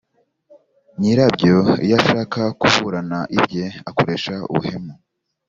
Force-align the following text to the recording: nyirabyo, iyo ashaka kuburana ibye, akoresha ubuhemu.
nyirabyo, 0.99 1.55
iyo 1.85 1.95
ashaka 2.01 2.41
kuburana 2.59 3.19
ibye, 3.37 3.65
akoresha 3.89 4.33
ubuhemu. 4.51 4.91